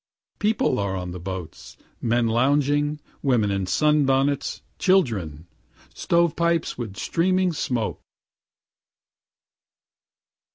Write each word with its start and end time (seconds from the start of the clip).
People 0.39 0.79
are 0.79 0.95
on 0.95 1.11
the 1.11 1.19
boats: 1.19 1.77
men 2.01 2.25
lounging, 2.25 2.99
women 3.21 3.51
in 3.51 3.67
sun 3.67 4.03
bonnets, 4.03 4.63
children, 4.79 5.45
stovepipes 5.93 6.75
with 6.75 6.97
streaming 6.97 7.53
smoke. 7.53 8.01